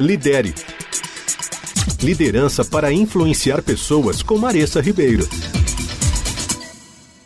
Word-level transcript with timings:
Lidere. 0.00 0.54
Liderança 2.02 2.64
para 2.64 2.92
influenciar 2.92 3.62
pessoas 3.62 4.22
com 4.22 4.38
Maressa 4.38 4.80
Ribeiro. 4.80 5.28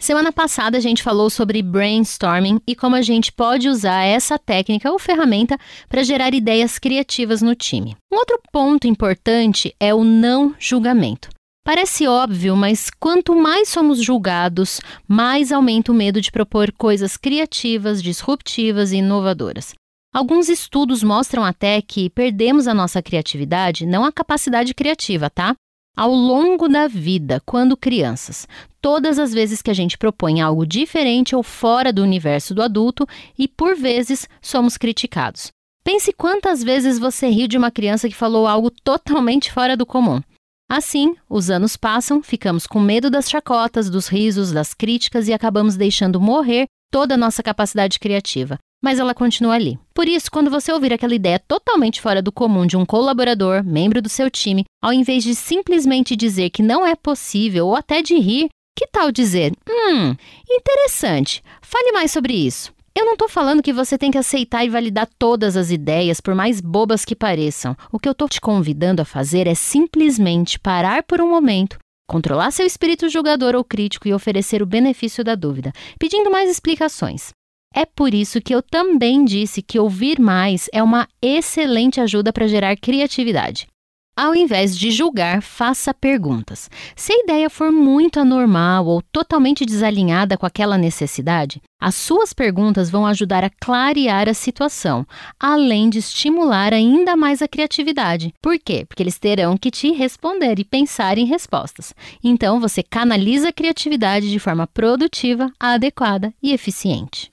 Semana 0.00 0.32
passada 0.32 0.76
a 0.76 0.80
gente 0.80 1.02
falou 1.02 1.30
sobre 1.30 1.62
brainstorming 1.62 2.60
e 2.66 2.74
como 2.74 2.96
a 2.96 3.02
gente 3.02 3.32
pode 3.32 3.68
usar 3.68 4.02
essa 4.04 4.38
técnica 4.38 4.90
ou 4.90 4.98
ferramenta 4.98 5.56
para 5.88 6.02
gerar 6.02 6.34
ideias 6.34 6.78
criativas 6.78 7.40
no 7.40 7.54
time. 7.54 7.96
Um 8.12 8.16
outro 8.16 8.40
ponto 8.52 8.86
importante 8.86 9.74
é 9.80 9.94
o 9.94 10.04
não 10.04 10.54
julgamento. 10.58 11.28
Parece 11.64 12.06
óbvio, 12.06 12.56
mas 12.56 12.90
quanto 13.00 13.34
mais 13.34 13.68
somos 13.68 14.00
julgados, 14.02 14.80
mais 15.08 15.50
aumenta 15.50 15.90
o 15.90 15.94
medo 15.94 16.20
de 16.20 16.30
propor 16.30 16.72
coisas 16.72 17.16
criativas, 17.16 18.02
disruptivas 18.02 18.92
e 18.92 18.96
inovadoras. 18.96 19.72
Alguns 20.16 20.48
estudos 20.48 21.02
mostram 21.02 21.44
até 21.44 21.82
que 21.82 22.08
perdemos 22.08 22.66
a 22.66 22.72
nossa 22.72 23.02
criatividade, 23.02 23.84
não 23.84 24.02
a 24.02 24.10
capacidade 24.10 24.72
criativa, 24.72 25.28
tá? 25.28 25.54
Ao 25.94 26.10
longo 26.10 26.70
da 26.70 26.88
vida, 26.88 27.42
quando 27.44 27.76
crianças, 27.76 28.48
todas 28.80 29.18
as 29.18 29.34
vezes 29.34 29.60
que 29.60 29.70
a 29.70 29.74
gente 29.74 29.98
propõe 29.98 30.40
algo 30.40 30.66
diferente 30.66 31.36
ou 31.36 31.42
fora 31.42 31.92
do 31.92 32.02
universo 32.02 32.54
do 32.54 32.62
adulto 32.62 33.06
e 33.38 33.46
por 33.46 33.76
vezes 33.76 34.26
somos 34.40 34.78
criticados. 34.78 35.48
Pense 35.84 36.10
quantas 36.14 36.64
vezes 36.64 36.98
você 36.98 37.28
riu 37.28 37.46
de 37.46 37.58
uma 37.58 37.70
criança 37.70 38.08
que 38.08 38.14
falou 38.14 38.46
algo 38.46 38.70
totalmente 38.70 39.52
fora 39.52 39.76
do 39.76 39.84
comum. 39.84 40.22
Assim, 40.66 41.14
os 41.28 41.50
anos 41.50 41.76
passam, 41.76 42.22
ficamos 42.22 42.66
com 42.66 42.80
medo 42.80 43.10
das 43.10 43.28
chacotas, 43.28 43.90
dos 43.90 44.08
risos, 44.08 44.50
das 44.50 44.72
críticas 44.72 45.28
e 45.28 45.34
acabamos 45.34 45.76
deixando 45.76 46.18
morrer 46.18 46.64
toda 46.90 47.16
a 47.16 47.18
nossa 47.18 47.42
capacidade 47.42 47.98
criativa. 47.98 48.58
Mas 48.82 48.98
ela 48.98 49.14
continua 49.14 49.54
ali. 49.54 49.78
Por 49.94 50.06
isso, 50.06 50.30
quando 50.30 50.50
você 50.50 50.72
ouvir 50.72 50.92
aquela 50.92 51.14
ideia 51.14 51.38
totalmente 51.38 52.00
fora 52.00 52.20
do 52.20 52.30
comum 52.30 52.66
de 52.66 52.76
um 52.76 52.84
colaborador, 52.84 53.64
membro 53.64 54.02
do 54.02 54.08
seu 54.08 54.30
time, 54.30 54.64
ao 54.82 54.92
invés 54.92 55.24
de 55.24 55.34
simplesmente 55.34 56.14
dizer 56.14 56.50
que 56.50 56.62
não 56.62 56.86
é 56.86 56.94
possível 56.94 57.68
ou 57.68 57.74
até 57.74 58.02
de 58.02 58.14
rir, 58.18 58.48
que 58.76 58.86
tal 58.86 59.10
dizer: 59.10 59.52
Hum, 59.68 60.14
interessante, 60.48 61.42
fale 61.62 61.92
mais 61.92 62.10
sobre 62.10 62.34
isso. 62.34 62.76
Eu 62.98 63.04
não 63.04 63.12
estou 63.12 63.28
falando 63.28 63.62
que 63.62 63.74
você 63.74 63.98
tem 63.98 64.10
que 64.10 64.16
aceitar 64.16 64.64
e 64.64 64.70
validar 64.70 65.06
todas 65.18 65.54
as 65.54 65.70
ideias, 65.70 66.18
por 66.18 66.34
mais 66.34 66.62
bobas 66.62 67.04
que 67.04 67.14
pareçam. 67.14 67.76
O 67.92 67.98
que 67.98 68.08
eu 68.08 68.12
estou 68.12 68.26
te 68.26 68.40
convidando 68.40 69.02
a 69.02 69.04
fazer 69.04 69.46
é 69.46 69.54
simplesmente 69.54 70.58
parar 70.58 71.02
por 71.02 71.20
um 71.20 71.28
momento, 71.28 71.78
controlar 72.08 72.50
seu 72.52 72.64
espírito 72.64 73.10
julgador 73.10 73.54
ou 73.54 73.62
crítico 73.62 74.08
e 74.08 74.14
oferecer 74.14 74.62
o 74.62 74.66
benefício 74.66 75.22
da 75.22 75.34
dúvida, 75.34 75.72
pedindo 75.98 76.30
mais 76.30 76.48
explicações. 76.48 77.35
É 77.78 77.84
por 77.84 78.14
isso 78.14 78.40
que 78.40 78.54
eu 78.54 78.62
também 78.62 79.22
disse 79.22 79.60
que 79.60 79.78
ouvir 79.78 80.18
mais 80.18 80.66
é 80.72 80.82
uma 80.82 81.06
excelente 81.20 82.00
ajuda 82.00 82.32
para 82.32 82.48
gerar 82.48 82.74
criatividade. 82.74 83.66
Ao 84.18 84.34
invés 84.34 84.74
de 84.74 84.90
julgar, 84.90 85.42
faça 85.42 85.92
perguntas. 85.92 86.70
Se 86.96 87.12
a 87.12 87.18
ideia 87.22 87.50
for 87.50 87.70
muito 87.70 88.18
anormal 88.18 88.86
ou 88.86 89.02
totalmente 89.02 89.66
desalinhada 89.66 90.38
com 90.38 90.46
aquela 90.46 90.78
necessidade, 90.78 91.60
as 91.78 91.94
suas 91.96 92.32
perguntas 92.32 92.88
vão 92.88 93.04
ajudar 93.04 93.44
a 93.44 93.50
clarear 93.50 94.26
a 94.26 94.32
situação, 94.32 95.06
além 95.38 95.90
de 95.90 95.98
estimular 95.98 96.72
ainda 96.72 97.14
mais 97.14 97.42
a 97.42 97.48
criatividade. 97.48 98.32
Por 98.40 98.58
quê? 98.58 98.86
Porque 98.88 99.02
eles 99.02 99.18
terão 99.18 99.54
que 99.54 99.70
te 99.70 99.92
responder 99.92 100.58
e 100.58 100.64
pensar 100.64 101.18
em 101.18 101.26
respostas. 101.26 101.92
Então, 102.24 102.58
você 102.58 102.82
canaliza 102.82 103.50
a 103.50 103.52
criatividade 103.52 104.30
de 104.30 104.38
forma 104.38 104.66
produtiva, 104.66 105.52
adequada 105.60 106.32
e 106.42 106.54
eficiente. 106.54 107.30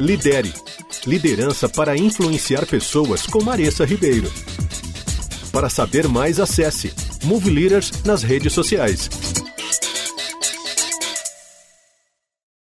Lidere. 0.00 0.52
Liderança 1.06 1.68
para 1.68 1.96
influenciar 1.96 2.66
pessoas 2.66 3.26
com 3.26 3.42
Maressa 3.44 3.84
Ribeiro. 3.84 4.30
Para 5.52 5.68
saber 5.68 6.08
mais, 6.08 6.40
acesse 6.40 6.92
Move 7.24 7.50
Leaders 7.50 7.92
nas 8.04 8.22
redes 8.22 8.54
sociais. 8.54 9.10